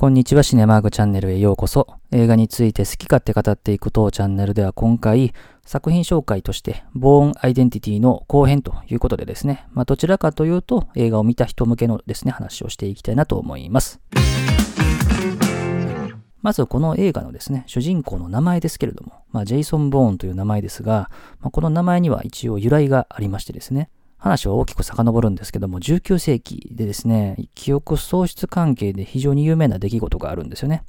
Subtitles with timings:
[0.00, 1.86] こんにちは、シネマーグチャンネルへようこそ。
[2.10, 5.34] 映画について好き勝手語っていく当チャンネルでは今回、
[5.66, 14.00] 作品紹介として、ボーンアイデンティティの後編ということでですね、まあ、どちらかというと映画を見た人向けのですね、話をしていきたいなと思います。
[16.40, 21.10] まずこの映画のですね、主人公の名前ですけれども、まあ、ジェイソン・ボーンという名前ですが、
[21.40, 23.90] まあ、この名前には一応由来がありましてですね、
[24.20, 30.84] 話は大きく遡るんですけども、19世紀でですね、記憶喪失関係で非常に有名な出来事があるんですよね。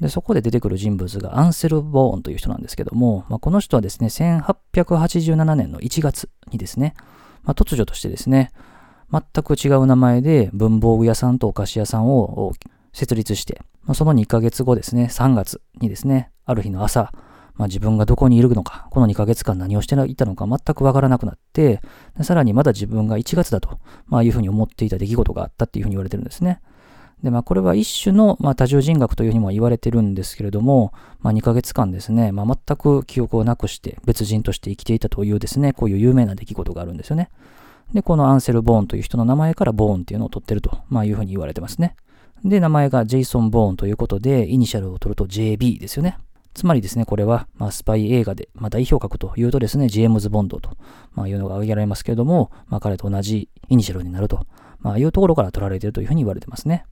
[0.00, 6.94] で、そこで出てくる人物がアンセル・ボーンという人なんですけども、まあ、この人はですね、1887年の1月にですね、
[7.42, 8.50] まあ、突如としてですね、
[9.12, 12.54] 全く違う名前で文房具屋さんとお菓子屋さんを
[12.94, 17.12] 設立して、まあ、その2ヶ月後ですね、3月にですね、ある日の朝、
[17.60, 21.82] まあ、自分がどこにいるのか、この2ヶ月間何をしていたのか全くわからなくなって、
[22.22, 26.62] さらにまだ自分が1月だと、まあ、いうふうに思っていた出来事があったっていうふうに言われてるんですね。
[27.22, 37.28] で、まあ、これは一種の、まあ、多重人格というふうにも言われてるんですけれども、まあ、2ヶ月間ですね、まあ、全く記憶をなくして別人として生きていたというですね、こういう有名な出来事があるんですよね。
[37.92, 41.94] で、このアンセル・ボーンという人の名前からボーンっていうのを取ってると、まあ、いうふうに言われてますね。
[42.42, 46.16] で、名前がジェイソン・ボーンということで、イニシャルを取ると JB ですよね。
[46.54, 50.76] つまりですね、これは、まあ、スパイ映画で、まあ、代表格というとですね、ジェームズ・ボンドと、
[51.12, 54.46] まあ、いうのが挙げられますけれども、まあ、彼と同じイニシャルになると、
[54.80, 56.84] まあ、いうところから取られているというふうに言われてますね。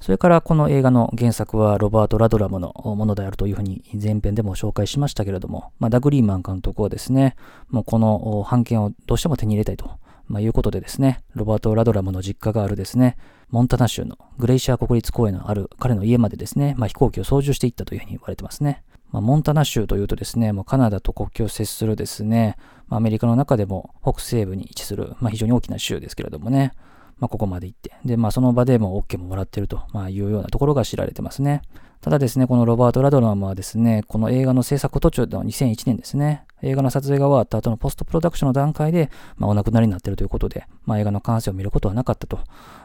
[0.00, 7.36] それからこの映画の原作はロバート・ラドラムのものであるというふうに前編でも紹介しましたけれども、まあ、ダグリーマン監督はですね、
[7.70, 9.92] もうこの版権をどうしても手に入れたいと
[10.32, 13.18] まあ、いうことでですね、ロバート・ラドラムの実家があるですね、
[13.50, 18.82] モンタナ州のグレイシャー国立公園のある彼の家までですね、まあ、飛行機を操縦していったというふうに言われてますね。
[19.10, 22.56] まあ、モンタナ州というとですね、もうカナダと国境を接するですね、
[22.88, 26.72] まあ、アメリカの中でも北西部に位置する、まあ、非常に大きな州ですけれどもね、
[27.18, 31.60] まあ、ここまで行って、で、まあ、その場でも OK ももらってると、まあ、いうようなところが知られてますね。
[32.02, 42.40] ただですね、このロバート・ラドラムはですね、この映画の制作途中の2001年ですね、映画の撮影が終わった後のポストプロダクションの段階で、まあ、お亡くなりになっているということで、まあ、映画の完成を見ることはなかったと、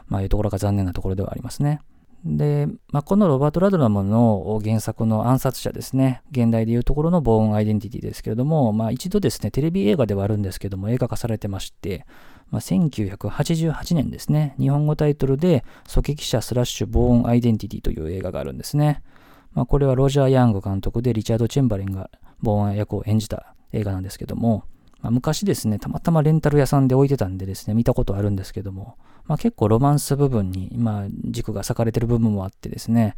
[0.06, 1.80] まあ、いうところが残念なところではありますね。
[2.24, 12.06] で、まあ、このロバート・ラドラムの原作の暗殺者ですね、現代でいうところのボーン・アイデンティティですけれども、まあ、一度ですね、テレビ映画ではあるんですけども、映画化されてまして、
[12.50, 19.02] まあ、1988年ですね、日本語タイトルで、狙撃者スラッシュボーンアイデンティティという映画があるんですね。
[19.52, 22.10] まあ、これはロジャー・ヤング監督でリチャード・チェンバレンが
[22.40, 24.64] ボーン役を演じた映画なんですけども、
[25.00, 33.14] まあ、昔ですね、たまたまレンタル屋さんで置いてたんでですね、見たことあるんですけども、まあ、結構ロマンス部分に、まあ、軸が割かれてる部分もあってですね、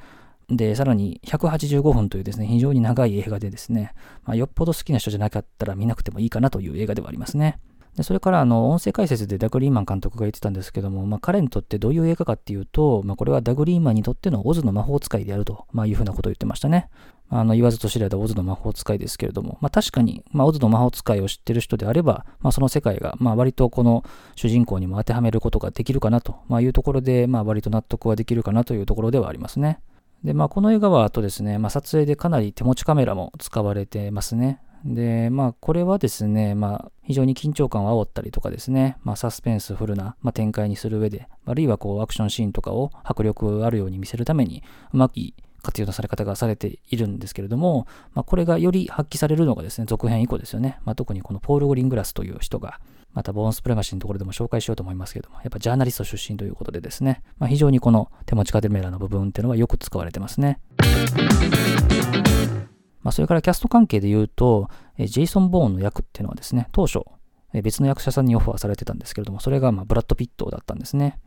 [0.48, 3.92] で、さらに185分というですね、非常に長い映画でですね、
[4.24, 7.58] まあ、よっぽど好きな人じゃなかったら見なくてもいいかなという映画ではありますね。
[7.96, 16.88] でそれからあの音声解説でダグリーマン監督が言ってたんですけども、まあ、彼にとってどういう映画かっていうと、まあ、これはダグリーマンにとってのオズの魔法使いであると、まあ、いうふうなことを言ってましたね。
[17.32, 29.80] あの言わずと知れたオズの魔法使いですけれども、まあ、確かに、まあ、オズの魔法使いを知ってる人であれば、まあ、その世界が、まあ、割とこの主人公にも当てはめることができるかなと、まあ、いうところで、まあ、割と納得はできるかなというところではありますね。
[30.24, 34.60] で、まあ、この映画はあとですね、まあ、撮影でかなり手持ちカメラも使われてますね。
[34.84, 45.14] で、まあ、これはですね、まあ、非常に緊張感を煽ったりとかですね、まあ、サスペンスフルな、まあ、展開にする上で、あるいはこう、アクションシーンとかを迫力あるように見せるために、うまく
[45.62, 50.78] 活用のされ方がされているんですけれども、まあ、これがより発揮されるのがですね、続編以降ですよね。
[50.84, 52.80] まあ、特にこのポール・グリングラスという人が、
[53.12, 60.60] またボーンスプレマシーのところでも紹介しようと思いますけれども、やっぱジャーナリスト出身ということでですね、まあ、非常にこの手持ちカメラの部分っていうのはよく使われてますね。
[63.02, 64.68] まあ、それからキャスト関係で言うと、
[64.98, 67.00] ジェイソン・ボーンの役っていうのはですね、当初、
[67.52, 71.18] 別の役者さんにオファーされてたんですけれども、それがまブラッド・ピットだったんですね。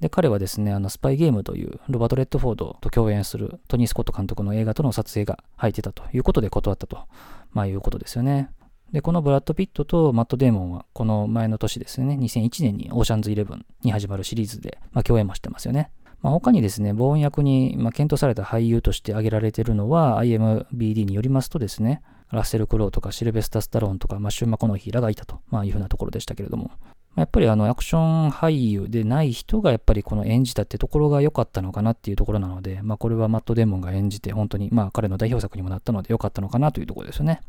[0.00, 7.06] で、彼はですね、あの、スパイゲームというロバート・レッドフォードと共演するトニー・スコット監督の映画との撮影が入ってたということで断ったと、
[7.50, 8.50] まあいうことですよね。
[8.92, 15.90] で、このブラッド・ピットとマット・デーモンは、この前の年ですね、2001年にオーシャンズ・イレブンに始まるシリーズで、まあ、共演もしてますよね。
[16.22, 26.70] まあ、他にですね、ボーン役に、ま検討された俳優として挙げられているのは、IMBD によりますとですね、ラッセル・クロウとかシルベスタ・スタローンとか、マシュー・マコノヒーらがいたと、まあ、いうふうなところでしたけれども、
[27.18, 37.40] やっぱりあのアクション俳優でない人がやっぱりこの演じたってところが良かったのかなっていうところなので、まあ、これはマット・デーモンが演じて本当にまあ彼の代表作にもなったので良かったのかなというところですよね。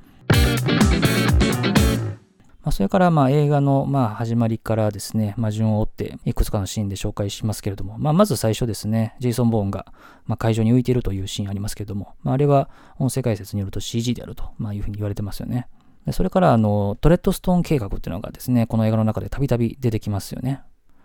[2.62, 9.86] まあ、それからまあ映画のまあ始まりからですね、まあ、順を追っていくつかのシーンで紹介しますけれども、まあ、まず最初ですね、ジェイソン・ボーンが
[10.26, 15.68] まあ会場に浮いているというシーンありますけれども、まあ、あれは音声解説によると CG であると、まあ、いうふうに言われてますよね。
[16.12, 20.62] それからあのトレッドストーン計画っていうのがですね、この映画の中でたびたび出てきますよね。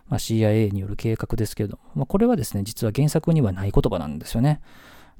[0.08, 4.60] まあ、CIA による計画ですけれども、まあ、これはですね、実は原作にはない言葉なんですよね。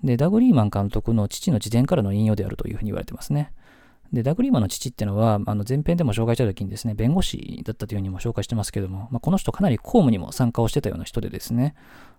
[0.03, 3.53] で、ダグ・リーマン監督の父の自伝からの引用であるというふうに言われてますね。
[4.15, 11.75] で、ダグリーマンの父っていうのは、あの前編でも紹介した時にですね、弁護士だったというふうにも紹介してますけども、まあ、この人かなり公務にも参加をしてたような人でですね、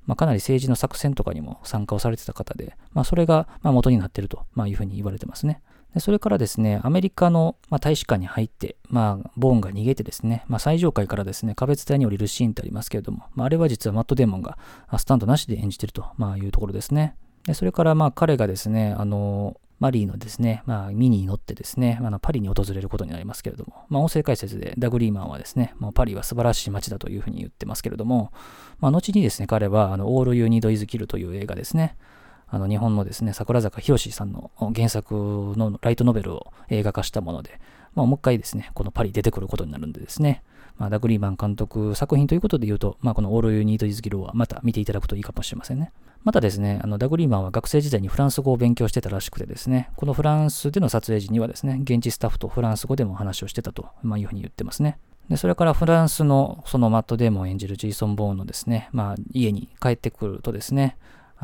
[0.06, 5.62] まあ、かなり政治の作戦とかにも参加をされてた方で、まあ、それがま元になっているというふうに言われてますね。
[5.94, 14.58] でそれからですね、アメリカの、ま大使館に入って、まあ、ボーンが逃げてですね、まあ、最上階からですね、壁伝いに降りるシーンってありますけれども、まあ、あれは実はマット・デーモンが
[14.98, 17.16] スタントなしで演じてると、まあ、いうところですね。
[17.46, 28.32] でそれからまあ彼がですね、あのマリーのですね、まあ、ミニに乗ってですね、あのパリに訪れることになりますけれども、まあ、音声解説でダグリーマンはですね、もうパリは素晴らしい街だというふうに言ってますけれども、
[28.80, 31.98] まあ、後にですね、彼は、あの、オール・ユニード・イズ・キルという映画ですね、
[32.48, 37.60] あの日本のですね、桜坂博さんの原作のライトノベルを映画化したもので、
[37.96, 40.44] まあ、もう一回ですね、このパリ出てくることになるんでですね、
[40.78, 45.92] まあ、ダグリーマン監督作品ということで言うと、まあ、このオールユニートイズギルはまた見ていただくといいかもしれませんね。
[46.24, 54.98] またですね、あのダグリーマンは学生時代にフランス語を勉強してたらしくてですね、このフランスでの撮影時にはですね、現地スタッフとフランス語でも話をしてたと、まあ、いうふうに言ってますね。
[55.30, 60.98] で、それからフランスのそのマット・デーモン演じるジェイソン・ボーンのですね、まあ、家に帰ってくるとですね、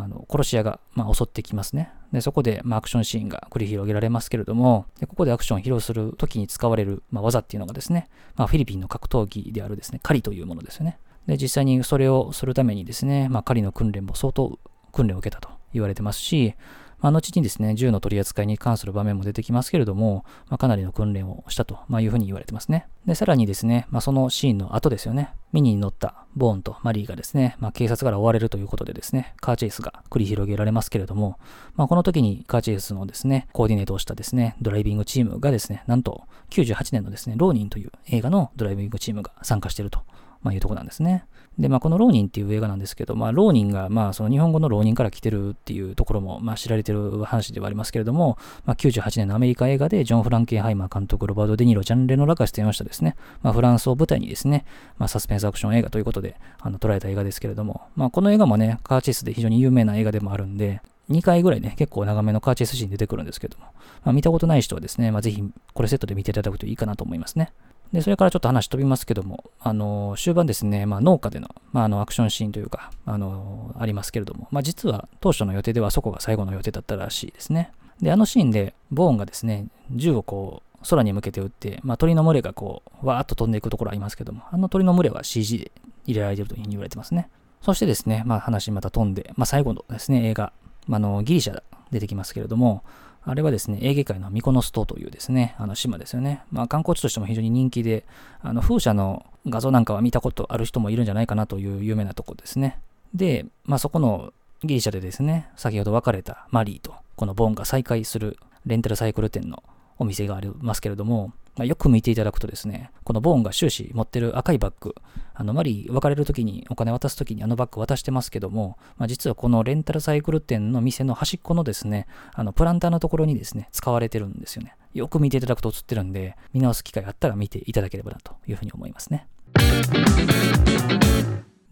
[0.03, 1.91] あの殺し屋が、まあ、襲ってきますね。
[2.11, 10.99] で、そこで、まあ、アクションシーンが繰り広げられますけれども、でここでアクションを披露するときに使われる、まあ、技っていうのがですね、まあ、フィリピンの格闘技であるですね、狩りというものですよね。
[11.27, 14.59] で、実際にそれをするためにですね、まあ、狩りの訓練も相当
[14.91, 16.55] 訓練を受けたと言われてますし、
[17.01, 22.87] まあ、後にですね、銃の取り扱いに関する場面も出てきますけれども、まあ、かなりの訓練をしたと、ま、いうふうに言われてますね。
[23.05, 31.39] で、さらにですね、まあ、そのシーンの後ですよね、ミニに乗ったボーンとマリーがですね、まあ、警察から追われるということでですね、カーチェイスが繰り広げられますけれども、
[31.75, 40.01] まあ、この時にカーチェイスのですね、コーディネートをしたですね、ドライビングチームがですね、なんと98年のですね、ローニンという映画のドライビングチームが参加していると、
[40.41, 41.25] まあ、いうとこなんですね。
[41.59, 54.65] で、まあ、この浪人っていう映画なんですけど、まあ、浪人が、まあ、その日本語の浪人から来てるっていうところも、まあ、知られてる話ではありますけれども、まあ、98年のアメリカ映画で、ジョン・フランケンハイマー監督、ロバート・デ・ニーロ、ジャン・レノラが出演をしたですね、まあ、フランスを舞台にですね、
[54.97, 63.65] まあ、サスペンスアクション映画ということで、あの、捉えた映画ですけれども、まあ、この映画もね、カーチェイスで非常に有名な映画でもあるんで、2回ぐらいね、結構長めのカーチェスシーン出てくるんですけども、
[64.03, 65.43] まあ、見たことない人はですね、まあ、ぜひ
[65.73, 67.51] これセットで見ていただくといいかなと思いますね。
[67.91, 77.71] で、それからちょっと話飛びますけども、あの、終盤ですね、まあ、農家での、まあ、あの、アクションシーンというか、あの、ありますけれども、まあ、実は当初の予定ではそこが最後の予定だったらしいですね。
[78.01, 85.71] で、あのシーンで、ボーンがですね、銃をこう、空に向けて撃って、まあ、鳥の群れがこう、わーっと飛んでいくところありますけども、あの鳥の群れは CG で
[86.05, 87.29] 入れられているというふうに言われてますね。
[87.61, 90.53] そしてですね、まあ、話また飛んで、まあ、最後のですね、映画、
[90.87, 91.61] まあ、の、ギリシャ
[91.91, 92.83] 出てきますけれども、
[93.23, 96.41] あれはですね、エーゲ海のミコノス島というですね、あの島ですよね。
[96.51, 98.03] まあ観光地としても非常に人気で、
[98.41, 102.79] あの風車の画像なんかは見たことある人もいるんじゃないかなという有名なとこですね。
[103.13, 104.33] で、まあそこの
[104.63, 109.63] ギリシャでですね、先ほど別れたマリーとこのボンが再会するレンタルサイクル店の
[109.99, 114.95] お店がありますけれども、まあ、よく見ていただくとですね、このボーンが終始持ってる赤いバッグ、
[115.33, 124.75] あの、マリー別れる時にお金渡す時にあのバッグ渡してますけども、まあ、実はこのレンタルサイクル店の店の端っこのですね、あの、プランターのところにですね、使われてるんですよね。
[124.93, 129.27] よく見ていただくと映ってるんで、見直す機会があったら見ていただければなというふうに思いますね。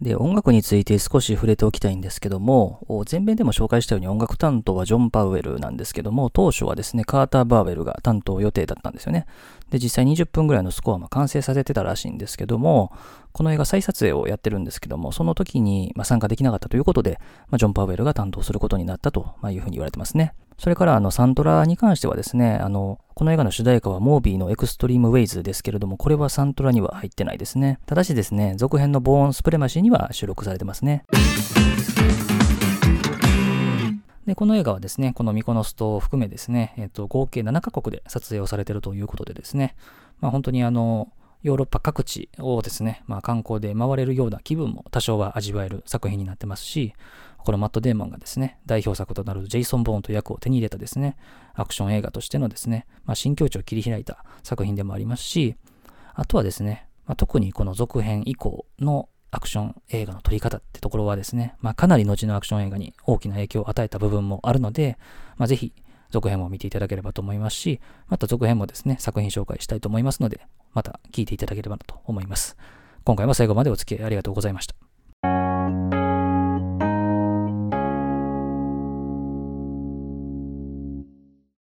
[0.00, 9.26] で、音楽について少し触れておきたいんですけども、前編でも紹介したように音楽担当はジョン・パウエルなんですけども、当初はですね、カーター・バーウェルが担当予定だったんですよね。
[9.70, 12.92] で、実際20分ぐらいのスコアも完成させてたらしいんですけども、
[13.32, 20.32] この映画再撮影をやってるんですけども、その時に参加できなかったということで、まあ、ジョン・パウエルが担当することになったというふうに言われてますね。
[20.60, 27.78] それからあのサントラに関してはですね、あの、この映画の主題歌はモービーのエクストリームウェイズですけれども、これはサントラには入ってないですね。
[27.86, 31.06] ただしですね、続編のボーンスプレマシーには収録されてますね。
[34.26, 39.74] で、この映画はですね、このミコノス島を含めですね、えっ、と、合計7カ国で撮影をされているということでですね、
[40.20, 41.10] まあ本当にあの、
[41.42, 46.92] ヨーロッパ各地をですね、まあ、観光で回れるような気分も多少は味わえる作品になってますし、
[47.44, 51.16] このマット・デーモンがですね、代表作となるジェイソン・ボーンと役を手に入れたですね、
[51.54, 55.56] アクション映画としてのですね、まあ、新境地を切り開いた作品でもありますし、
[56.14, 64.98] あとはですね、まあ、特にこの続編以降のアクション映画の撮り方ってところはですね、まあ、かなり後のアクション映画に大きな影響を与えた部分もあるので、
[65.36, 65.72] まあ、ぜひ
[66.10, 70.40] 続編も見ていただければと思いますし、また続編もですね、作品紹介したいと思いますので、
[70.72, 72.56] また聞いていただければなと思います。
[73.04, 74.89] 今回も最後までお付き合いありがとうございました。